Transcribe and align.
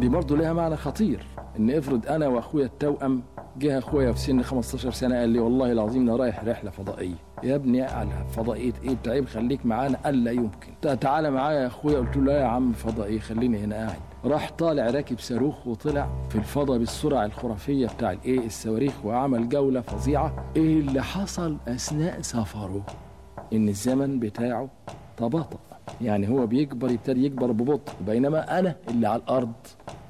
دي 0.00 0.08
برضه 0.08 0.36
لها 0.36 0.52
معنى 0.52 0.76
خطير 0.76 1.26
إن 1.58 1.70
افرض 1.70 2.06
أنا 2.06 2.28
وأخويا 2.28 2.66
التوأم 2.66 3.22
جه 3.58 3.78
أخويا 3.78 4.12
في 4.12 4.18
سن 4.18 4.42
15 4.42 4.90
سنة 4.90 5.18
قال 5.18 5.28
لي 5.28 5.38
والله 5.38 5.72
العظيم 5.72 6.02
أنا 6.02 6.16
رايح 6.16 6.44
رحلة 6.44 6.70
فضائية. 6.70 7.14
يا 7.42 7.54
ابني 7.54 7.82
على 7.82 8.10
فضائية 8.30 8.72
إيه؟ 8.84 8.94
بتعيب 8.94 9.26
خليك 9.26 9.66
معانا 9.66 9.98
قال 10.04 10.24
لا 10.24 10.30
يمكن 10.30 10.98
تعالى 11.00 11.30
معايا 11.30 11.60
يا 11.60 11.66
أخويا. 11.66 11.98
قلت 11.98 12.16
له 12.16 12.22
لا 12.24 12.40
يا 12.40 12.44
عم 12.44 12.72
فضائية 12.72 13.18
خليني 13.18 13.58
هنا 13.58 13.76
قاعد. 13.76 13.98
راح 14.24 14.50
طالع 14.50 14.90
راكب 14.90 15.18
صاروخ 15.18 15.66
وطلع 15.66 16.08
في 16.28 16.36
الفضاء 16.36 16.78
بالسرعة 16.78 17.24
الخرافية 17.24 17.86
بتاع 17.86 18.12
الايه 18.12 18.46
الصواريخ 18.46 18.92
وعمل 19.04 19.48
جولة 19.48 19.80
فظيعة. 19.80 20.44
إيه 20.56 20.80
اللي 20.80 21.02
حصل 21.02 21.56
أثناء 21.68 22.20
سفره؟ 22.20 22.82
إن 23.52 23.68
الزمن 23.68 24.18
بتاعه 24.20 24.68
تباطأ 25.16 25.58
يعني 26.00 26.28
هو 26.28 26.46
بيكبر 26.46 26.90
يبتدي 26.90 27.26
يكبر 27.26 27.52
ببطء 27.52 27.92
بينما 28.06 28.58
أنا 28.58 28.76
اللي 28.90 29.08
على 29.08 29.22
الأرض 29.22 29.52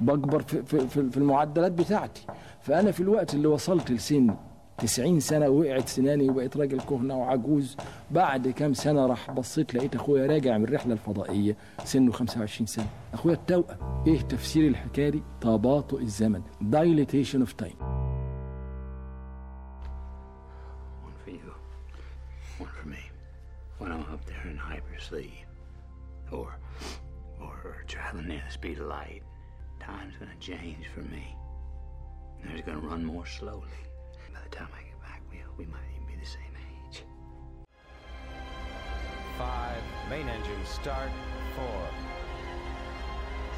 بكبر 0.01 0.41
في, 0.41 0.63
في, 0.63 0.87
في, 1.11 1.17
المعدلات 1.17 1.71
بتاعتي. 1.71 2.21
فأنا 2.61 2.91
في 2.91 2.99
الوقت 3.01 3.33
اللي 3.33 3.47
وصلت 3.47 3.91
لسن 3.91 4.35
90 4.77 5.19
سنة 5.19 5.49
وقعت 5.49 5.87
سناني 5.87 6.29
وبقيت 6.29 6.57
راجل 6.57 6.79
كهنة 6.79 7.17
وعجوز 7.17 7.77
بعد 8.11 8.47
كام 8.47 8.73
سنة 8.73 9.05
راح 9.05 9.31
بصيت 9.31 9.75
لقيت 9.75 9.95
أخويا 9.95 10.27
راجع 10.27 10.57
من 10.57 10.63
الرحلة 10.63 10.93
الفضائية 10.93 11.57
سنه 11.83 12.11
25 12.11 12.67
سنة. 12.67 12.85
أخويا 13.13 13.33
التوأم 13.33 14.03
إيه 14.07 14.21
تفسير 14.21 14.67
الحكاية 14.67 15.09
دي؟ 15.09 15.23
تباطؤ 15.41 15.99
الزمن. 16.01 16.41
Dilatation 16.71 17.47
of 17.47 17.65
time. 17.65 17.86
In 25.11 25.31
or, 26.31 26.57
or 27.39 27.83
traveling 27.87 28.27
near 28.27 28.43
the 28.45 28.51
speed 28.51 28.79
of 28.79 28.87
light, 28.87 29.21
time's 29.79 30.15
gonna 30.17 30.35
change 30.39 30.87
for 30.93 31.01
me. 31.01 31.35
And 32.41 32.51
it's 32.57 32.65
gonna 32.65 32.79
run 32.79 33.05
more 33.05 33.25
slowly. 33.25 33.67
By 34.33 34.39
the 34.43 34.49
time 34.49 34.67
I 34.73 34.83
get 34.83 34.99
back, 35.01 35.21
we, 35.31 35.37
we 35.57 35.65
might 35.71 35.79
even 35.95 36.07
be 36.07 36.15
the 36.19 36.25
same 36.25 36.53
age. 36.89 37.03
Five, 39.37 39.81
main 40.09 40.27
engine 40.27 40.65
start. 40.65 41.11
Four, 41.55 41.87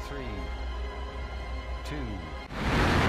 three, 0.08 0.24
two, 1.84 2.99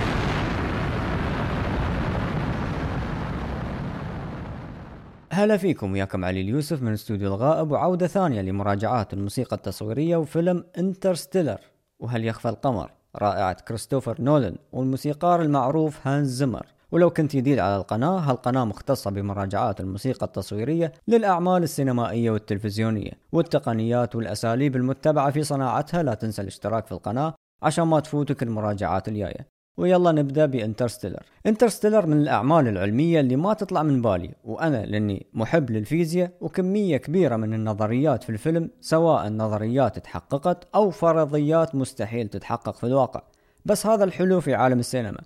هلا 5.34 5.58
فيكم 5.58 5.92
وياكم 5.92 6.26
علي 6.26 6.42
اليوسف 6.42 6.82
من 6.82 6.94
استوديو 6.94 7.28
الغائب 7.28 7.72
وعودة 7.72 8.08
ثانية 8.08 8.42
لمراجعات 8.42 9.14
الموسيقى 9.14 9.56
التصويرية 9.56 10.18
وفيلم 10.18 10.64
Interstellar. 10.78 11.60
وهل 12.00 12.26
يخفى 12.26 12.50
القمر؟ 12.50 12.92
رائعة 13.16 13.54
كريستوفر 13.54 14.22
نولان 14.22 14.56
والموسيقار 14.72 15.42
المعروف 15.42 16.08
هانز 16.08 16.30
زمر 16.34 16.66
ولو 16.92 17.10
كنت 17.10 17.36
جديد 17.36 17.60
على 17.60 17.76
القناة 17.76 18.20
هالقناة 18.20 18.66
مختصة 18.66 19.12
بمراجعات 19.12 19.80
الموسيقى 19.80 20.26
التصويرية 20.26 20.92
للأعمال 21.08 21.64
السينمائية 21.64 22.32
والتلفزيونية 22.32 23.12
والتقنيات 23.32 24.16
والأساليب 24.16 24.76
المتبعة 24.76 25.32
في 25.32 25.44
صناعتها. 25.44 26.04
لا 26.04 26.14
تنسى 26.14 26.42
الاشتراك 26.42 26.86
في 26.86 26.92
القناة 26.92 27.34
عشان 27.62 27.84
ما 27.84 28.00
تفوتك 28.00 28.44
المراجعات 28.44 29.08
الجاية. 29.08 29.48
ويلا 29.82 30.12
نبدأ 30.12 30.46
ب 30.46 30.51
Interstellar. 30.51 31.24
Interstellar 31.46 32.06
من 32.06 32.18
الأعمال 32.18 32.68
العلمية 32.68 33.20
اللي 33.20 33.36
ما 33.36 33.54
تطلع 33.54 33.84
من 33.84 34.02
بالي 34.02 34.32
وأنا 34.44 34.86
لأني 34.86 35.26
محب 35.34 35.72
للفيزياء 35.72 36.32
وكمية 36.42 36.98
كبيرة 36.98 37.36
من 37.36 37.54
النظريات 37.54 38.24
في 38.24 38.30
الفيلم 38.30 38.70
سواء 38.82 39.30
نظريات 39.30 40.00
تحققت 40.00 40.68
أو 40.76 40.90
فرضيات 40.90 41.76
مستحيل 41.76 42.28
تتحقق 42.28 42.76
في 42.76 42.84
الواقع. 42.84 43.22
بس 43.66 43.86
هذا 43.86 44.04
الحلو 44.04 44.42
في 44.42 44.54
عالم 44.54 44.80
السينما 44.80 45.22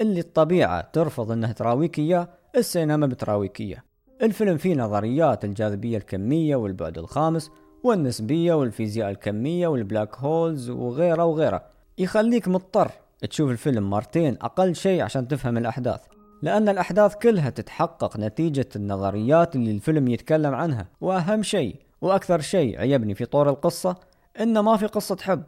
اللي 0.00 0.20
الطبيعة 0.20 0.90
ترفض 0.92 1.30
إنها 1.30 1.52
تراويك 1.52 1.98
إياه 1.98 2.28
السينما 2.56 3.06
بتراويك 3.06 3.60
إياه. 3.60 3.82
الفيلم 4.22 4.56
فيه 4.56 4.74
نظريات 4.74 5.44
الجاذبية 5.44 5.96
الكمية 5.96 6.56
والبعد 6.56 6.98
الخامس 6.98 7.50
والنسبية 7.84 8.54
والفيزياء 8.54 9.10
الكمية 9.10 9.66
وال 9.66 9.80
black 9.80 10.16
holes 10.16 10.70
وغيره 10.70 11.24
وغيره. 11.24 11.62
يخليك 11.98 12.48
مضطر 12.48 12.90
تشوف 13.26 13.50
الفيلم 13.50 13.90
مرتين 13.90 14.36
أقل 14.42 14.74
شيء 14.74 15.02
عشان 15.02 15.28
تفهم 15.28 15.58
الأحداث 15.58 16.00
لأن 16.44 16.68
الأحداث 16.68 17.14
كلها 17.14 17.50
تتحقق 17.50 18.16
نتيجة 18.16 18.68
النظريات 18.76 19.56
اللي 19.56 19.70
الفيلم 19.70 20.08
يتكلم 20.08 20.54
عنها. 20.54 20.86
وأهم 21.00 21.42
شيء 21.42 21.76
وأكثر 22.00 22.40
شيء 22.40 22.80
عجبني 22.80 23.14
في 23.14 23.24
طور 23.24 23.50
القصة 23.50 23.96
إنه 24.40 24.62
ما 24.62 24.76
في 24.76 24.86
قصة 24.86 25.16
حب. 25.22 25.42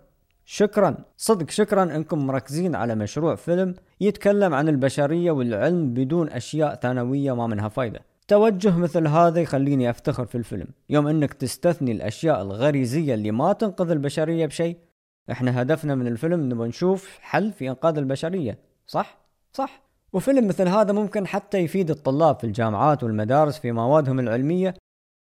شكرا 0.45 0.97
صدق 1.17 1.51
شكرا 1.51 1.83
إنكم 1.83 2.27
مركزين 2.27 2.75
على 2.75 2.95
مشروع 2.95 3.35
فيلم 3.35 3.75
يتكلم 4.01 4.55
عن 4.55 4.69
البشرية 4.69 5.31
والعلم 5.31 5.95
بدون 5.95 6.29
أشياء 6.29 6.75
ثانوية 6.75 7.35
ما 7.35 7.47
منها 7.47 7.69
فايدة. 7.69 8.01
توجه 8.29 8.77
مثل 8.77 9.07
هذا 9.07 9.41
يخليني 9.41 9.91
أفتخر 9.91 10.27
في 10.27 10.35
الفيلم. 10.35 10.67
يوم 10.91 11.07
إنك 11.07 11.33
تستثني 11.33 11.93
الأشياء 11.93 12.43
الغريزية 12.43 13.15
اللي 13.15 13.31
ما 13.31 13.53
تنقذ 13.53 13.91
البشرية 13.91 14.47
بشيء 14.47 14.77
إحنا 15.31 15.63
هدفنا 15.63 15.95
من 15.95 16.07
الفيلم 16.07 16.41
نبغى 16.49 16.69
نشوف 16.69 17.19
حل 17.21 17.53
في 17.53 17.69
إنقاذ 17.69 17.99
البشرية 17.99 18.59
صح؟ 18.87 19.19
صح. 19.53 19.83
وفيلم 20.13 20.49
مثل 20.49 20.69
هذا 20.69 20.93
ممكن 20.93 21.27
حتى 21.27 21.59
يفيد 21.59 21.91
الطلاب 21.91 22.39
في 22.39 22.45
الجامعات 22.45 23.03
والمدارس 23.03 23.59
في 23.59 23.73
موادهم 23.73 24.21
العلمية 24.21 24.75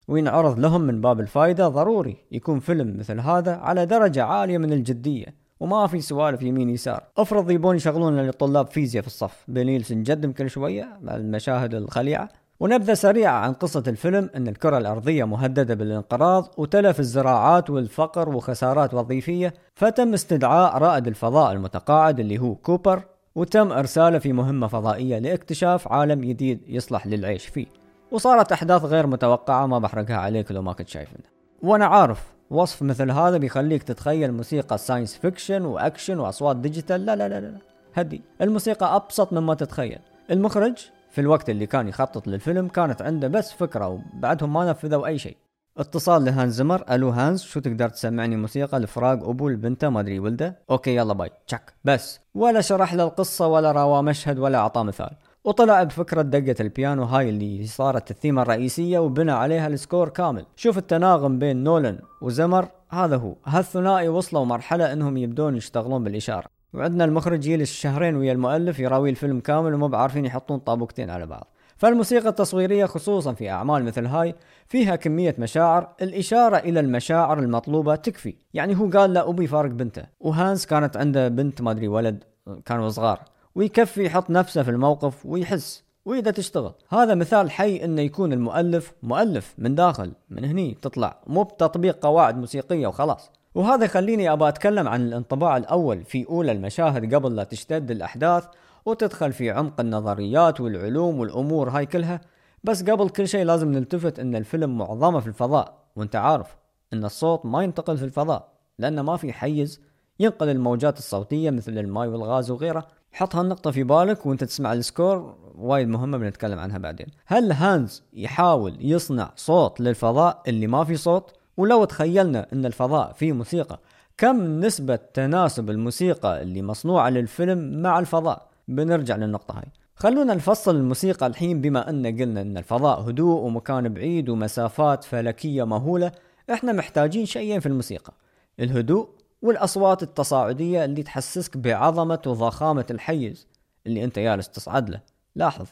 وينعرض 0.09 0.59
لهم 0.59 0.81
من 0.81 1.00
باب 1.00 1.21
الفائده 1.21 1.69
ضروري 1.69 2.16
يكون 2.33 2.61
فيلم 2.61 2.97
مثل 2.99 3.21
هذا 3.21 3.56
على 3.56 3.87
درجة 3.87 4.25
عالية 4.25 4.59
من 4.59 4.72
الجدية 4.72 5.27
وما 5.61 5.87
في 5.87 6.00
سوالف 6.00 6.43
يمين 6.43 6.71
يسار. 6.71 7.05
افرض 7.16 7.50
يبون 7.50 7.77
يشغلون 7.77 8.16
للطلاب 8.16 8.66
فيزياء 8.66 9.03
في 9.03 9.06
الصف. 9.06 9.45
بنيلسون 9.49 10.03
جدم 10.03 10.33
كل 10.33 10.50
شوية 10.50 10.99
المشاهد 11.03 11.75
الخليعة. 11.75 12.28
ونبذة 12.61 12.94
سريعة 12.94 13.33
عن 13.33 13.53
قصة 13.53 13.83
الفيلم 13.89 14.31
أن 14.37 14.49
الكرة 14.49 14.78
الأرضية 14.78 15.25
مهددة 15.25 15.75
بالانقراض 15.75 16.55
وتلف 16.56 17.00
الزراعات 17.00 17.71
والفقر 17.71 18.28
وخسارات 18.28 18.94
وظيفية 18.94 19.55
فتم 19.75 20.15
استدعاء 20.15 20.78
رائد 20.78 21.06
الفضاء 21.06 21.53
المتقاعد 21.53 22.21
اللي 22.21 22.39
هو 22.39 22.55
كوبر 22.55 23.03
وتم 23.34 23.72
إرساله 23.72 24.19
في 24.19 24.33
مهمة 24.33 24.66
فضائية 24.66 25.19
لاكتشاف 25.19 25.89
عالم 25.89 26.21
جديد 26.21 26.61
يصلح 26.69 27.06
للعيش 27.06 27.47
فيه. 27.47 27.66
وصارت 28.11 28.53
أحداث 28.53 28.84
غير 28.84 29.06
متوقعة 29.06 29.66
ما 29.66 29.78
بحرقها 29.78 30.16
عليك 30.16 30.53
لو 30.53 30.62
ما 30.62 30.72
كنت 30.72 30.89
شايفنه. 30.88 31.22
وأنا 31.62 31.87
عارف 31.87 32.34
وصف 32.50 32.83
مثل 32.83 33.11
هذا 33.11 33.37
بيخليك 33.37 33.83
تتخيل 33.83 34.33
موسيقى 34.33 34.78
science 34.78 35.16
fiction 35.16 35.65
و 35.65 35.72
action 35.72 36.19
وأصوات 36.19 36.56
digital 36.56 37.06
لا 37.06 37.16
لا 37.16 37.28
لا 37.28 37.41
لا. 37.41 37.59
هدي. 37.95 38.22
الموسيقى 38.41 38.97
أبسط 38.97 39.33
مما 39.33 39.55
تتخيل. 39.55 39.99
المخرج؟ 40.31 40.91
في 41.16 41.22
الوقت 41.22 41.50
اللي 41.50 41.66
كان 41.66 41.88
يخطط 41.88 42.28
للفيلم 42.28 42.69
كانت 42.69 43.03
عنده 43.03 43.28
بس 43.28 43.53
فكرة 43.53 43.88
وبعدهم 43.88 44.53
ما 44.53 44.71
نفذوا 44.71 45.06
أي 45.06 45.19
شيء. 45.19 45.37
اتصال 45.78 46.25
لهانز 46.25 46.54
زمر. 46.54 46.84
ألو 46.91 47.09
هانز 47.09 47.43
شو 47.43 47.60
تقدر 47.60 47.88
تسمعني 47.88 48.37
موسيقى 48.37 48.81
لفراق 48.81 49.28
أبو 49.28 49.49
لبنته 49.49 49.88
ما 49.88 50.00
أدري 50.00 50.19
ولده؟ 50.19 50.59
okay 50.71 50.97
يلا 50.97 51.15
bye. 51.15 51.31
تشك 51.47 51.75
بس. 51.84 52.21
ولا 52.34 52.60
شرح 52.60 52.94
له 52.94 53.04
القصة 53.04 53.47
ولا 53.47 53.72
روى 53.72 54.03
مشهد 54.03 54.38
ولا 54.38 54.59
أعطاه 54.59 54.82
مثال. 54.82 55.10
وطلع 55.44 55.82
بفكرة 55.82 56.22
دقة 56.22 56.56
البيانو 56.60 57.04
هاي 57.04 57.28
اللي 57.31 57.66
صارت 57.66 58.10
الثيمة 58.10 58.43
الرئيسية 58.43 58.98
وبنى 58.98 59.33
عليها 59.33 59.66
ال 59.66 59.74
score 59.74 60.09
كامل. 60.09 60.47
شوف 60.56 60.78
التناغم 60.78 61.38
بين 61.38 61.65
نولان 61.65 61.99
وزمر. 62.22 62.69
هذا 62.91 63.16
هو. 63.16 63.34
هالثنائي 63.47 64.09
وصلوا 64.09 64.44
مرحلة 64.44 64.93
إنهم 64.93 65.16
يبدون 65.16 65.56
يشتغلون 65.56 66.04
بالإشارة. 66.04 66.56
وعندنا 66.76 67.04
المخرج 67.04 67.47
يجلس 67.47 67.72
شهرين 67.72 68.16
ويا 68.16 68.32
المؤلف 68.32 68.78
يراوي 68.78 69.10
الفيلم 69.10 69.41
كامل 69.41 69.75
ومو 69.75 69.88
بعارفين 69.88 70.25
يحطون 70.25 70.59
طابوقتين 70.59 71.10
على 71.10 71.26
بعض. 71.26 71.47
فالموسيقى 71.76 72.28
التصويرية 72.28 72.87
خصوصا 72.87 73.32
في 73.32 73.50
أعمال 73.50 73.84
مثل 73.84 74.06
هاي 74.06 74.34
فيها 74.66 74.97
كمية 74.97 75.34
مشاعر 75.38 75.88
الإشارة 76.03 76.56
إلى 76.56 76.81
المشاعر 76.81 77.38
المطلوبة 77.38 77.94
تكفي. 77.94 78.34
يعني 78.54 78.78
هو 78.78 78.88
قال 78.88 79.12
لا 79.12 79.31
أبي 79.31 79.47
فارق 79.47 79.70
بنته. 79.70 80.03
وهانس 80.20 80.66
كانت 80.66 80.97
عنده 80.97 81.28
بنت 81.28 81.62
ما 81.62 81.70
أدري 81.70 81.88
ولد 81.88 82.25
كانوا 82.65 82.89
صغار. 82.89 83.21
ويكفي 83.54 84.04
يحط 84.04 84.30
نفسه 84.30 84.62
في 84.62 84.71
الموقف 84.71 85.27
ويحس 85.27 85.84
وإذا 86.04 86.30
تشتغل. 86.30 86.72
هذا 86.89 87.15
مثال 87.15 87.51
حي 87.51 87.84
إنه 87.84 88.03
يكون 88.03 88.33
المؤلف 88.33 88.92
مؤلف 89.03 89.54
من 89.59 89.74
داخل 89.74 90.12
من 90.30 90.45
هني 90.45 90.78
تطلع. 90.83 91.21
مو 91.27 91.42
بتطبيق 91.42 91.98
قواعد 92.03 92.39
موسيقية 92.39 92.86
وخلاص. 92.86 93.30
وهذا 93.56 93.84
يخليني 93.84 94.32
ابى 94.32 94.48
أتكلم 94.48 94.88
عن 94.88 95.06
الانطباع 95.06 95.56
الأول 95.56 96.04
في 96.04 96.26
أولى 96.28 96.53
المشاهد 96.53 97.14
قبل 97.14 97.36
لا 97.36 97.44
تشتد 97.44 97.91
الأحداث 97.91 98.44
وتدخل 98.86 99.32
في 99.32 99.50
عمق 99.50 99.80
النظريات 99.80 100.60
والعلوم 100.60 101.20
والأمور 101.20 101.68
هاي 101.70 101.86
كلها. 101.86 102.20
بس 102.64 102.82
قبل 102.82 103.08
كل 103.08 103.28
شيء 103.28 103.44
لازم 103.44 103.72
نلتفت 103.72 104.18
إن 104.18 104.36
الفيلم 104.36 104.78
معظمه 104.78 105.20
في 105.20 105.26
الفضاء. 105.26 105.74
وأنت 105.97 106.16
عارف 106.16 106.56
إن 106.92 107.04
الصوت 107.04 107.47
ما 107.47 107.62
ينتقل 107.62 107.97
في 107.97 108.04
الفضاء 108.04 108.48
لأنه 108.78 109.03
ما 109.03 109.16
في 109.16 109.32
حيز 109.32 109.80
ينقل 110.20 110.48
الموجات 110.48 110.98
الصوتية 110.98 111.50
مثل 111.50 111.78
الماء 111.78 112.08
والغاز 112.08 112.50
وغيره. 112.50 112.86
حط 113.12 113.36
هالنقطة 113.36 113.70
في 113.70 113.82
بالك 113.82 114.26
وأنت 114.26 114.44
تسمع 114.44 114.72
ال 114.72 114.83
score 114.83 115.36
وايد 115.54 115.88
مهمة 115.88 116.18
بنتكلم 116.18 116.58
عنها 116.58 116.78
بعدين. 116.78 117.06
هل 117.26 117.53
هانز 117.53 118.03
يحاول 118.12 118.76
يصنع 118.80 119.30
صوت 119.36 119.80
للفضاء 119.80 120.42
اللي 120.48 120.66
ما 120.66 120.84
في 120.84 120.97
صوت؟ 120.97 121.32
ولو 121.56 121.84
تخيلنا 121.84 122.47
إن 122.53 122.66
الفضاء 122.66 123.12
فيه 123.12 123.32
موسيقى 123.32 123.80
كم 124.18 124.60
نسبة 124.60 124.97
تناسب 124.97 125.70
الموسيقى 125.70 126.42
اللي 126.42 126.62
مصنوعة 126.62 127.08
للفيلم 127.10 127.82
مع 127.82 127.98
الفضاء؟ 127.98 128.48
بنرجع 128.68 129.16
للنقطة 129.16 129.58
هاي. 129.58 129.68
خلونا 129.97 130.34
نفصل 130.34 130.76
الموسيقى 130.76 131.26
الحين 131.26 131.60
بما 131.60 131.91
أن 131.91 132.06
قلنا 132.06 132.41
أن 132.41 132.58
الفضاء 132.58 133.00
هدوء 133.00 133.41
ومكان 133.41 133.88
بعيد 133.88 134.28
ومسافات 134.28 135.04
فلكية 135.04 135.64
مهولة 135.64 136.12
إحنا 136.53 136.72
محتاجين 136.72 137.26
شيئين 137.26 137.60
في 137.60 137.66
الموسيقى 137.66 138.12
الهدوء 138.60 139.08
والأصوات 139.42 140.03
التصاعدية 140.03 140.84
اللي 140.84 141.03
تحسسك 141.03 141.56
بعظمة 141.56 142.22
وضخامة 142.26 142.86
الحيز 142.91 143.47
اللي 143.86 144.04
أنت 144.04 144.18
جالس 144.18 144.48
تصعد 144.48 144.91
له. 144.91 145.00
لاحظ 145.36 145.66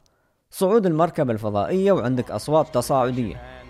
صعود 0.51 0.87
المركبة 0.87 1.33
الفضائية 1.33 1.93
وعندك 1.93 2.31
أصوات 2.31 2.75
تصاعدية. 2.75 3.64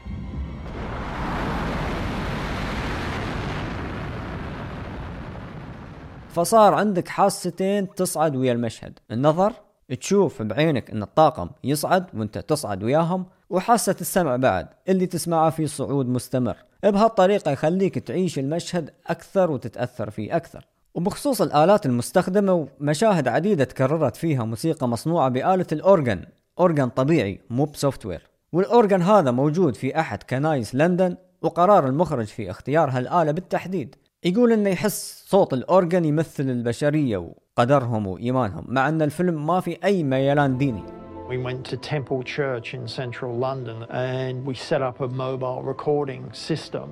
فصار 6.34 6.74
عندك 6.74 7.08
حاستين 7.08 7.94
تصعد 7.94 8.36
ويا 8.36 8.52
المشهد. 8.52 8.98
النظر 9.10 9.52
تشوف 10.00 10.42
بعينك 10.42 10.90
إن 10.90 11.02
الطاقم 11.02 11.50
يصعد 11.64 12.06
وإنت 12.14 12.38
تصعد 12.38 12.82
وياهم 12.82 13.26
وحاسة 13.50 13.96
السمع 14.00 14.36
بعد 14.36 14.68
اللي 14.88 15.06
تسمعه 15.06 15.50
في 15.50 15.66
صعود 15.66 16.08
مستمر. 16.08 16.56
بهالطريقة 16.82 17.50
يخليك 17.50 17.98
تعيش 17.98 18.38
المشهد 18.38 18.90
أكثر 19.06 19.50
وتتأثر 19.50 20.10
فيه 20.10 20.36
أكثر. 20.36 20.66
وبخصوص 20.94 21.42
الآلات 21.42 21.86
المستخدمة 21.86 22.68
مشاهد 22.80 23.28
عديدة 23.28 23.64
تكررت 23.64 24.16
فيها 24.16 24.44
موسيقى 24.44 24.88
مصنوعة 24.88 25.28
بآلة 25.28 25.66
ال 25.72 25.81
organ 25.81 26.22
organ 26.60 26.88
طبيعي 26.88 27.40
مو 27.50 27.64
ب 27.64 27.71
software. 27.71 28.30
وال 28.52 28.67
organ 28.67 29.02
هذا 29.02 29.30
موجود 29.30 29.76
في 29.76 30.00
أحد 30.00 30.22
كنايس 30.22 30.74
لندن 30.74 31.16
وقرار 31.42 31.86
المخرج 31.86 32.26
في 32.26 32.50
اختيار 32.50 32.90
هالآلة 32.90 33.32
بالتحديد. 33.32 33.96
يقول 34.24 34.52
انه 34.52 34.70
يحس 34.70 35.24
صوت 35.26 35.52
ال 35.52 35.61
organ 35.61 36.04
يمثل 36.04 36.42
البشريه 36.50 37.16
وقدرهم 37.16 38.06
وايمانهم 38.06 38.64
مع 38.68 38.88
ان 38.88 39.02
الفيلم 39.02 39.46
ما 39.46 39.60
في 39.60 39.78
اي 39.84 40.02
ميلان 40.02 40.58
ديني 40.58 40.82
We 41.28 41.38
went 41.38 41.64
to 41.72 41.76
Temple 41.76 42.22
Church 42.22 42.74
in 42.74 42.86
central 42.86 43.32
London 43.46 43.78
and 43.90 44.44
we 44.48 44.54
set 44.54 44.82
up 44.88 45.00
a 45.00 45.08
mobile 45.08 45.62
recording 45.72 46.22
system. 46.48 46.86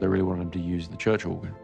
They 0.00 0.06
really 0.06 0.28
wanted 0.32 0.52
to 0.52 0.60
use 0.74 0.84
the 0.88 0.98
church 1.06 1.24
organ. 1.24 1.54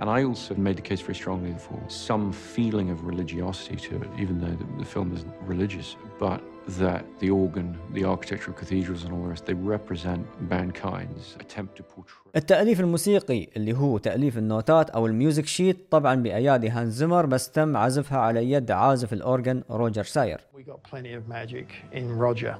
And 0.00 0.08
I 0.08 0.22
also 0.24 0.54
made 0.54 0.76
the 0.76 0.86
case 0.90 1.00
very 1.00 1.16
strongly 1.22 1.54
for 1.66 1.78
some 1.88 2.24
feeling 2.32 2.88
of 2.90 2.98
religiosity 3.12 3.76
to 3.88 3.92
it, 4.04 4.08
even 4.22 4.34
though 4.42 4.56
the, 4.60 4.66
the 4.82 4.88
film 4.94 5.08
isn't 5.16 5.34
religious, 5.52 5.88
but 6.20 6.40
that 6.80 7.02
the 7.18 7.30
organ, 7.30 7.76
the 7.98 8.04
architecture 8.04 8.50
of 8.52 8.56
cathedrals 8.56 9.02
and 9.04 9.12
all 9.12 9.22
the 9.22 9.30
rest, 9.34 9.44
they 9.46 9.54
represent 9.54 10.22
mankind's 10.50 11.36
attempt 11.40 11.76
to 11.76 11.82
portray. 11.82 12.32
التأليف 12.36 12.80
الموسيقي 12.80 13.48
اللي 13.56 13.72
هو 13.72 13.98
تأليف 13.98 14.38
النوتات 14.38 14.90
أو 14.90 15.06
الميوزك 15.06 15.46
شيت 15.46 15.86
طبعا 15.90 16.14
بأيادي 16.14 16.68
هانز 16.68 16.94
زمر 16.94 17.26
بس 17.26 17.50
تم 17.50 17.76
عزفها 17.76 18.18
على 18.18 18.50
يد 18.50 18.70
عازف 18.70 19.12
الأورجن 19.12 19.62
روجر 19.70 20.04
ساير 20.04 20.40
We 20.54 20.62
got 20.70 20.82
plenty 20.90 21.12
of 21.14 21.28
magic 21.28 21.66
in 21.92 22.18
Roger. 22.18 22.54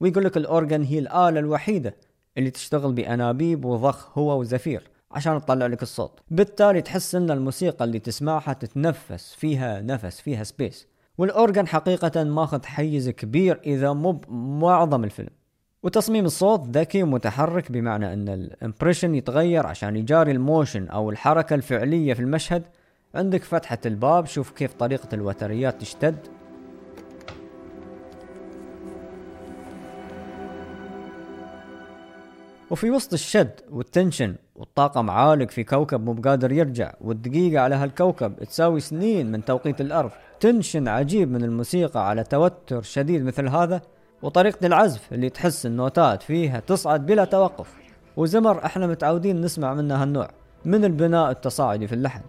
ويقول 0.00 0.24
لك 0.24 0.36
ال 0.36 0.44
organ 0.44 0.82
هي 0.82 0.98
الآلة 0.98 1.40
الوحيدة 1.40 1.94
اللي 2.38 2.50
تشتغل 2.50 2.92
بأنابيب 2.92 3.64
وضخ 3.64 4.18
هوا 4.18 4.40
وزفير 4.40 4.89
عشان 5.10 5.40
تطلع 5.40 5.66
لك 5.66 5.82
الصوت. 5.82 6.20
بالتالي 6.30 6.82
تحس 6.82 7.14
إن 7.14 7.30
الموسيقى 7.30 7.84
اللي 7.84 7.98
تسمعها 7.98 8.52
تتنفس 8.52 9.34
فيها 9.34 9.80
نفس 9.80 10.20
فيها 10.20 10.44
space 10.44 10.86
وال 11.18 11.32
organ 11.32 11.66
حقيقة 11.66 12.24
ماخذ 12.24 12.64
حيز 12.64 13.08
كبير 13.08 13.60
إذا 13.66 13.92
مو 13.92 14.12
بمعظم 14.12 15.04
الفيلم. 15.04 15.30
وتصميم 15.82 16.24
الصوت 16.24 16.68
ذكي 16.76 17.02
ومتحرك 17.02 17.72
بمعنى 17.72 18.12
إن 18.12 18.28
ال 18.28 18.36
impression 18.36 19.14
يتغير 19.14 19.66
عشان 19.66 19.96
يجاري 19.96 20.32
ال 20.32 20.40
motion 20.40 20.88
أو 20.88 21.10
الحركة 21.10 21.54
الفعلية 21.54 22.14
في 22.14 22.20
المشهد. 22.20 22.62
عندك 23.14 23.44
فتحة 23.44 23.78
الباب 23.86 24.26
شوف 24.26 24.50
كيف 24.50 24.72
طريقة 24.72 25.08
الوتريات 25.12 25.80
تشتد. 25.80 26.16
وفي 32.70 32.90
وسط 32.90 33.12
الشد 33.12 33.60
وال 33.70 33.84
tension 33.84 34.34
والطاقم 34.56 35.10
عالق 35.10 35.50
في 35.50 35.64
كوكب 35.64 36.04
مو 36.04 36.12
بقادر 36.12 36.52
يرجع 36.52 36.92
والدقيقة 37.00 37.60
على 37.62 37.74
هالكوكب 37.74 38.44
تساوي 38.44 38.80
سنين 38.80 39.32
من 39.32 39.44
توقيت 39.44 39.80
الأرض. 39.80 40.10
tension 40.40 40.88
عجيب 40.88 41.30
من 41.30 41.44
الموسيقى 41.44 42.08
على 42.08 42.24
توتر 42.24 42.82
شديد 42.82 43.24
مثل 43.24 43.48
هذا 43.48 43.80
وطريقة 44.22 44.66
العزف 44.66 45.12
اللي 45.12 45.30
تحس 45.30 45.66
النوتات 45.66 46.22
فيها 46.22 46.60
تصعد 46.60 47.06
بلا 47.06 47.24
توقف. 47.24 47.74
وزمر 48.16 48.64
إحنا 48.64 48.86
متعودين 48.86 49.40
نسمع 49.40 49.74
منه 49.74 50.02
هالنوع 50.02 50.28
من 50.64 50.84
البناء 50.84 51.30
التصاعدي 51.30 51.86
في 51.86 51.94
اللحن. 51.94 52.20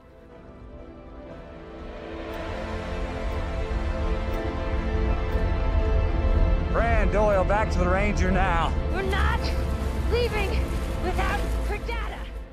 Brand 6.73 7.11
Doyle 7.11 7.43
back 7.43 7.69
to 7.71 7.79
the 7.79 7.89
Ranger 7.89 8.31
now. 8.31 8.71
We're 8.93 9.01
not 9.01 9.60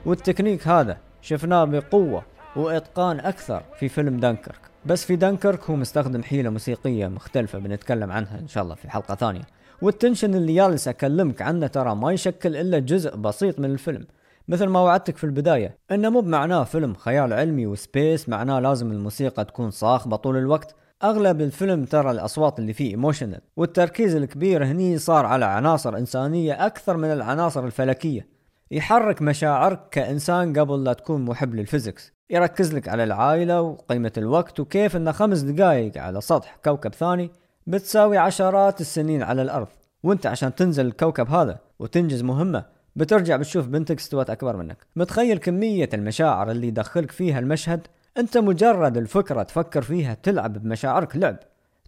والتكنيك 0.07 0.69
هذا 0.69 0.99
شفناه 1.23 1.65
بقوة 1.65 2.23
وإتقان 2.57 3.21
أكثر 3.21 3.63
في 3.79 3.89
فيلم 3.89 4.21
دنكرك 4.21 4.61
بس 4.87 5.05
في 5.05 5.17
دنكرك 5.17 5.71
هو 5.71 5.77
مستخدم 5.77 6.23
حيلة 6.23 6.51
موسيقية 6.51 7.07
مختلفة 7.07 7.59
بنتكلم 7.59 8.13
عنها 8.13 8.39
إن 8.39 8.49
شاء 8.49 8.65
الله 8.65 8.75
في 8.75 8.91
حلقة 8.91 9.15
ثانية. 9.15 9.43
وال 9.83 9.94
tension 9.94 10.35
اللي 10.35 10.55
جالس 10.55 10.89
أكلمك 10.89 11.43
عنه 11.43 11.67
ترى 11.67 11.95
ما 11.95 12.13
يشكل 12.13 12.57
إلا 12.57 12.79
جزء 12.79 13.17
بسيط 13.17 13.61
من 13.61 13.71
الفيلم. 13.71 14.07
مثل 14.49 14.67
ما 14.67 14.81
وعدتك 14.81 15.17
في 15.17 15.25
البداية 15.25 15.79
إنه 15.91 16.11
مو 16.11 16.21
بمعناه 16.21 16.65
فيلم 16.65 16.95
خيال 16.95 17.33
علمي 17.33 17.67
و 17.67 17.77
space 17.77 18.29
معناه 18.29 18.61
لازم 18.61 18.93
الموسيقى 18.93 19.45
تكون 19.45 19.71
صاخبة 19.71 20.17
طول 20.17 20.37
الوقت. 20.37 20.77
أغلب 21.05 21.41
الفيلم 21.41 21.85
ترى 21.85 22.11
الأصوات 22.11 22.59
اللي 22.59 22.73
فيه 22.73 22.91
emotional 22.91 23.41
والتركيز 23.57 24.15
الكبير 24.17 24.65
هني 24.65 24.99
صار 24.99 25.27
على 25.27 25.45
عناصر 25.45 25.97
إنسانية 25.97 26.67
أكثر 26.67 26.97
من 26.97 27.13
العناصر 27.13 27.65
الفلكية. 27.65 28.29
يحرك 28.71 29.23
مشاعرك 29.23 29.81
كإنسان 29.91 30.59
قبل 30.59 30.85
لا 30.85 30.93
تكون 30.93 31.25
محب 31.25 31.55
لل 31.55 31.66
physics. 31.66 32.13
يركز 32.31 32.75
لك 32.75 32.89
على 32.89 33.05
العائلة 33.05 33.61
وقيمة 33.61 34.13
الوقت 34.17 34.61
وكيف 34.61 34.97
إن 34.97 35.13
خمس 35.13 35.41
دقائق 35.41 35.99
على 35.99 36.21
سطح 36.21 36.59
كوكب 36.65 36.95
ثاني 36.95 37.31
بتساوي 37.67 38.19
عشرات 38.19 38.81
السنين 38.81 39.23
على 39.23 39.43
الأرض. 39.43 39.69
وأنت 40.03 40.27
عشان 40.27 40.55
تنزل 40.55 40.87
الكوكب 40.87 41.31
هذا 41.31 41.59
وتنجز 41.79 42.23
مهمة 42.23 42.65
بترجع 42.97 43.37
بتشوف 43.37 43.67
بنتك 43.67 43.99
استوت 43.99 44.31
أكبر 44.31 44.57
منك. 44.57 44.87
متخيل 44.97 45.39
كمية 45.39 45.89
المشاعر 45.95 46.51
اللي 46.51 46.69
يدخلك 46.69 47.11
فيها 47.11 47.39
المشهد؟ 47.39 47.87
أنت 48.19 48.39
مجرد 48.39 48.97
الفكرة 48.97 49.43
تفكر 49.43 49.83
فيها 49.83 50.15
تلعب 50.23 50.53
بمشاعرك 50.53 51.17
لعب. 51.17 51.37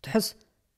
تحس 0.03 0.37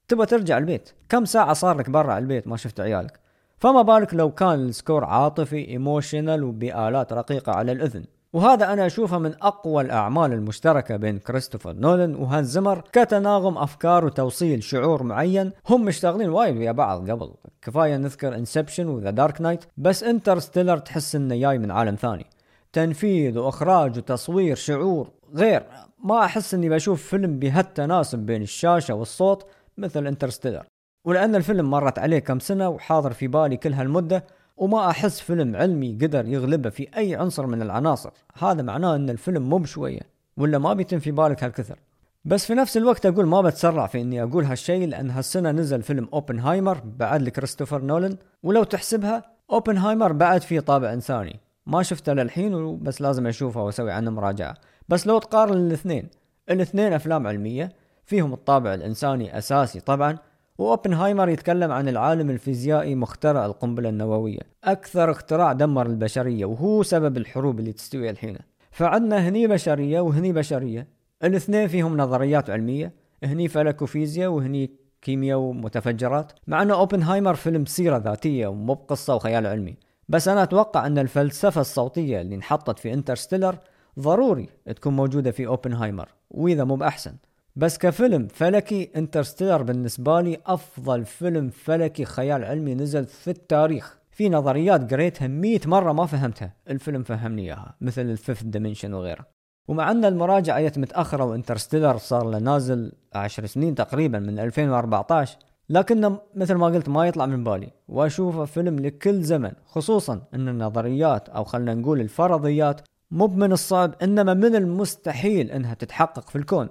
تبغى 0.09 0.27
ترجع 0.27 0.59
البيت. 0.59 0.91
كم 1.09 1.25
ساعة 1.25 1.53
صار 1.53 1.79
لك 1.79 1.91
برا 1.91 2.19
البيت 2.19 2.49
ما 2.49 2.57
شفت 2.57 2.81
عيالك؟ 2.81 3.21
فما 3.59 3.83
بالك 3.83 4.15
لو 4.15 4.31
كان 4.31 4.55
ال 4.55 4.63
score 4.63 5.05
عاطفي 5.05 5.69
emotional 5.69 6.45
وبآلات 6.45 7.13
رقيقة 7.13 7.53
على 7.53 7.73
الأذن. 7.73 8.05
وهذا 8.33 8.73
أنا 8.73 8.87
أشوفه 8.87 9.19
من 9.19 9.35
أقوى 9.43 9.83
الأعمال 9.83 10.33
المشتركة 10.33 10.97
بين 10.97 11.19
كريستوفر 11.19 11.73
نولان 11.73 12.15
وهانز 12.15 12.51
زمر 12.51 12.85
كتناغم 12.93 13.59
أفكار 13.59 14.05
وتوصيل 14.05 14.63
شعور 14.63 15.03
معين. 15.03 15.53
هم 15.69 15.85
مشتغلين 15.85 16.29
وايد 16.29 16.57
ويا 16.57 16.73
بعض 16.73 17.11
قبل. 17.11 17.35
كفاية 17.63 17.97
نذكر 17.97 18.35
Inception 18.35 18.87
و 18.87 18.93
The 18.93 19.11
Dark 19.11 19.41
Knight 19.41 19.65
بس 19.77 20.03
Interstellar 20.03 20.79
تحس 20.79 21.17
إنه 21.17 21.37
جاي 21.37 21.59
من 21.59 21.71
عالم 21.71 21.95
ثاني. 21.95 22.27
تنفيذ 22.73 23.39
وإخراج 23.39 23.99
وتصوير 23.99 24.57
شعور. 24.57 25.11
غير 25.35 25.63
ما 26.05 26.25
أحس 26.25 26.55
إني 26.55 26.69
بشوف 26.69 27.03
فيلم 27.03 27.39
بهالتناسب 27.39 28.19
بين 28.19 28.43
الشاشة 28.43 28.95
والصوت 28.95 29.47
مثل 29.79 30.07
Interstellar. 30.07 30.65
ولأن 31.05 31.35
الفيلم 31.35 31.71
مرت 31.71 31.99
عليه 31.99 32.19
كم 32.19 32.39
سنة 32.39 32.69
وحاضر 32.69 33.13
في 33.13 33.27
بالي 33.29 33.57
كل 33.57 33.73
هالمدة 33.73 34.25
وما 34.57 34.91
أحس 34.91 35.21
فيلم 35.21 35.57
علمي 35.57 35.99
قدر 36.03 36.27
يغلبه 36.27 36.71
في 36.71 36.89
أي 36.97 37.15
عنصر 37.15 37.47
من 37.47 37.63
العناصر. 37.63 38.11
هذا 38.39 38.63
معناه 38.63 38.97
إن 38.97 39.11
الفيلم 39.11 39.51
مو 39.51 39.59
بشوية 39.59 40.01
ولا 40.37 40.59
ما 40.59 40.75
بيتم 40.75 40.99
في 40.99 41.11
بالك 41.11 41.45
هالكثر. 41.45 41.79
بس 42.25 42.47
في 42.47 42.55
نفس 42.55 42.77
الوقت 42.77 43.07
أقول 43.07 43.27
ما 43.27 43.41
بتسرع 43.41 43.87
في 43.87 44.01
إني 44.01 44.23
أقول 44.23 44.45
هالشيء 44.45 44.89
لأن 44.89 45.11
هالسنة 45.11 45.51
نزل 45.51 45.83
فيلم 45.83 46.09
أوبنهايمر 46.13 46.81
بعد 46.99 47.23
لكريستوفر 47.23 47.83
نولان. 47.83 48.17
ولو 48.43 48.65
تحسبها 48.65 49.23
أوبنهايمر 49.51 50.13
بعد 50.13 50.41
فيه 50.41 50.61
طابع 50.61 50.93
إنساني. 50.93 51.41
ما 51.67 51.83
شفته 51.83 52.13
للحين 52.13 52.79
بس 52.79 53.01
لازم 53.01 53.27
أشوفه 53.27 53.63
وأسوي 53.63 53.93
عنه 53.93 54.11
مراجعة. 54.11 54.55
بس 54.89 55.07
لو 55.07 55.19
تقارن 55.19 55.67
الاثنين 55.67 56.09
الاثنين 56.51 56.93
أفلام 56.93 57.27
علمية 57.27 57.73
فيهم 58.05 58.33
الطابع 58.33 58.75
الإنساني 58.75 59.39
أساسي 59.39 59.81
طبعا 59.81 60.19
وأوبنهايمر 60.59 61.29
يتكلم 61.29 61.73
عن 61.73 61.89
العالم 61.89 62.31
الفيزيائي 62.31 62.95
مخترع 62.95 63.47
القنبلة 63.47 63.89
النووية. 63.89 64.41
أكثر 64.65 65.11
اختراع 65.11 65.53
دمر 65.53 65.87
البشرية 65.87 66.45
وهو 66.45 66.83
سبب 66.83 67.17
الحروب 67.17 67.59
اللي 67.61 67.73
تستوي 67.73 68.11
الحين. 68.11 68.39
فعندنا 68.71 69.29
هني 69.29 69.47
بشرية 69.47 70.01
وهني 70.01 70.33
بشرية. 70.33 70.89
الاثنين 71.25 71.69
فيهم 71.69 71.97
نظريات 71.97 72.51
علمية 72.51 72.93
هني 73.25 73.49
فلك 73.49 73.83
وفيزياء 73.83 74.31
وهني 74.31 74.71
كيمياء 75.03 75.39
ومتفجرات. 75.39 76.33
مع 76.47 76.63
انه 76.63 76.75
أوبنهايمر 76.75 77.35
فيلم 77.35 77.65
سيرة 77.65 77.97
ذاتية 77.97 78.47
ومو 78.47 78.75
بقصة 78.75 79.15
وخيال 79.15 79.47
علمي. 79.47 79.77
بس 80.13 80.29
أنا 80.29 80.43
أتوقع 80.43 80.87
أن 80.87 80.99
الفلسفة 80.99 81.61
الصوتية 81.61 82.21
اللي 82.21 82.35
انحطت 82.35 82.79
في 82.79 82.93
Interstellar 82.93 83.59
ضروري 83.99 84.49
تكون 84.77 84.97
موجودة 84.97 85.31
في 85.31 85.47
أوبنهايمر 85.47 86.09
وإذا 86.31 86.65
مو 86.65 86.77
بأحسن. 86.77 87.17
بس 87.57 87.79
كفيلم 87.79 88.29
فلكي 88.29 88.91
Interstellar 88.97 89.63
بالنسبة 89.63 90.21
لي 90.21 90.39
أفضل 90.47 91.05
فيلم 91.05 91.49
فلكي 91.49 92.05
خيال 92.05 92.45
علمي 92.45 92.75
نزل 92.75 93.05
في 93.05 93.31
التاريخ. 93.31 93.99
في 94.11 94.29
نظريات 94.29 94.93
قريتها 94.95 95.29
مية 95.29 95.61
مرة 95.67 95.93
ما 95.93 96.07
فهمتها. 96.07 96.53
الفيلم 96.71 97.03
فهمني 97.03 97.43
إياها 97.43 97.77
مثل 97.81 98.03
ال 98.03 98.09
fifth 98.09 98.43
dimension 98.43 98.95
وغيره. 98.95 99.27
ومع 99.69 99.91
أن 99.91 100.05
المراجعة 100.05 100.61
جت 100.61 100.79
متأخرة 100.79 101.25
و 101.25 101.30
Interstellar 101.30 101.97
صار 101.97 102.31
له 102.31 102.39
نازل 102.39 102.93
عشر 103.15 103.47
سنين 103.47 103.75
تقريبا 103.75 104.19
من 104.19 104.39
2014 104.39 105.39
لكنه 105.73 106.19
مثل 106.35 106.55
ما 106.55 106.67
قلت 106.67 106.89
ما 106.89 107.07
يطلع 107.07 107.27
من 107.27 107.45
بالي. 107.45 107.71
واشوفه 107.89 108.45
فيلم 108.45 108.79
لكل 108.79 109.23
زمن 109.23 109.53
خصوصا 109.67 110.23
إن 110.35 110.49
النظريات 110.49 111.29
أو 111.29 111.45
خلنا 111.45 111.75
نقول 111.75 112.01
الفرضيات 112.01 112.81
مو 113.11 113.27
من 113.27 113.53
الصعب 113.53 113.95
إنما 114.03 114.35
من 114.35 114.57
المستحيل 114.57 115.51
إنها 115.51 115.75
تتحقق 115.75 116.31
في 116.31 116.37
الكون. 116.37 116.69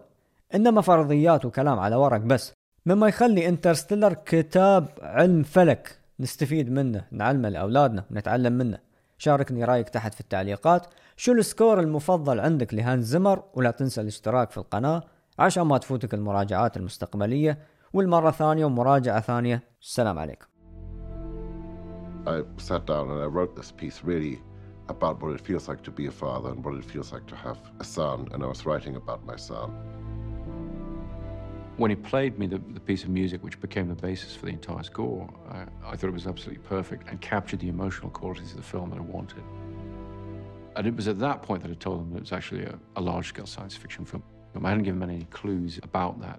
إنما 0.55 0.81
فرضيات 0.81 1.45
وكلام 1.45 1.79
على 1.79 1.95
ورق 1.95 2.17
بس. 2.17 2.53
مما 2.85 3.07
يخلي 3.07 3.47
Interstellar 3.47 4.13
كتاب 4.13 4.85
علم 5.01 5.43
فلك 5.43 5.99
نستفيد 6.19 6.71
منه 6.71 7.03
نعلمه 7.11 7.49
لأولادنا 7.49 8.03
ونتعلم 8.11 8.53
منه. 8.53 8.77
شاركني 9.17 9.63
رأيك 9.63 9.89
تحت 9.89 10.13
في 10.13 10.21
التعليقات. 10.21 10.87
شو 11.17 11.31
ال 11.31 11.39
score 11.39 11.79
المفضل 11.79 12.39
عندك 12.39 12.73
لهانز 12.73 13.05
زيمر 13.05 13.43
ولا 13.53 13.71
تنسى 13.71 14.01
الاشتراك 14.01 14.51
في 14.51 14.57
القناة 14.57 15.03
عشان 15.39 15.63
ما 15.63 15.77
تفوتك 15.77 16.13
المراجعات 16.13 16.77
المستقبلية. 16.77 17.57
والمرة 17.92 18.30
ثانية 18.30 18.64
ومراجعة 18.64 19.20
ثانية 19.20 19.62
السلام 19.82 20.18
عليكم 20.18 20.46
I 22.26 22.42
sat 22.56 22.86
down 22.86 23.10
and 23.10 23.22
I 23.22 23.26
wrote 23.26 23.54
this 23.54 23.70
piece 23.70 24.02
really 24.02 24.40
about 24.88 25.22
what 25.22 25.32
it 25.32 25.40
feels 25.40 25.68
like 25.68 25.82
to 25.84 25.92
be 25.92 26.06
a 26.06 26.10
father 26.10 26.50
and 26.50 26.64
what 26.64 26.74
it 26.74 26.84
feels 26.84 27.12
like 27.12 27.26
to 27.26 27.36
have 27.36 27.58
a 27.78 27.84
son, 27.84 28.28
and 28.32 28.42
I 28.42 28.46
was 28.46 28.66
writing 28.66 28.96
about 28.96 29.24
my 29.24 29.36
son. 29.36 29.70
When 31.76 31.90
he 31.90 31.96
played 31.96 32.38
me 32.38 32.46
the, 32.46 32.58
the 32.72 32.80
piece 32.80 33.04
of 33.04 33.10
music 33.10 33.44
which 33.44 33.60
became 33.60 33.86
the 33.88 33.94
basis 33.94 34.34
for 34.34 34.46
the 34.46 34.52
entire 34.52 34.82
score, 34.82 35.28
I, 35.50 35.66
I 35.90 35.96
thought 35.96 36.08
it 36.08 36.14
was 36.14 36.26
absolutely 36.26 36.64
perfect 36.64 37.08
and 37.08 37.20
captured 37.20 37.60
the 37.60 37.68
emotional 37.68 38.10
qualities 38.10 38.50
of 38.52 38.56
the 38.56 38.62
film 38.62 38.90
that 38.90 38.98
I 38.98 39.02
wanted. 39.02 39.44
And 40.74 40.86
it 40.86 40.96
was 40.96 41.06
at 41.06 41.18
that 41.20 41.42
point 41.42 41.62
that 41.62 41.70
I 41.70 41.74
told 41.74 42.00
him 42.00 42.10
that 42.10 42.16
it 42.16 42.22
was 42.22 42.32
actually 42.32 42.64
a, 42.64 42.78
a 42.96 43.00
large 43.00 43.28
scale 43.28 43.46
science 43.46 43.76
fiction 43.76 44.04
film. 44.04 44.22
I 44.64 44.68
hadn't 44.70 44.84
given 44.84 45.02
him 45.02 45.10
any 45.10 45.24
clues 45.24 45.78
about 45.82 46.18
that. 46.22 46.34